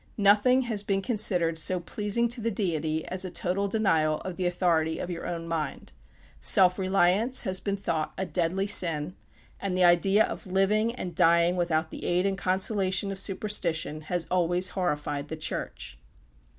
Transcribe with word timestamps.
Nothing 0.17 0.63
has 0.63 0.81
been 0.81 1.03
considered 1.03 1.59
so 1.59 1.79
pleasing 1.79 2.27
to 2.29 2.41
the 2.41 2.49
Deity 2.49 3.05
as 3.05 3.23
a 3.23 3.29
total 3.29 3.67
denial 3.67 4.17
of 4.21 4.35
the 4.35 4.47
authority 4.47 4.97
of 4.97 5.11
your 5.11 5.27
own 5.27 5.47
mind. 5.47 5.93
Self 6.39 6.79
reliance 6.79 7.43
has 7.43 7.59
been 7.59 7.77
thought 7.77 8.11
a 8.17 8.25
deadly 8.25 8.65
sin; 8.65 9.15
and 9.59 9.77
the 9.77 9.83
idea 9.83 10.23
of 10.25 10.47
living 10.47 10.95
and 10.95 11.13
dying 11.13 11.55
without 11.55 11.91
the 11.91 12.03
aid 12.05 12.25
and 12.25 12.35
consolation 12.35 13.11
of 13.11 13.19
superstition 13.19 14.01
has 14.01 14.25
always 14.31 14.69
horrified 14.69 15.27
the 15.27 15.37
Church. 15.37 15.99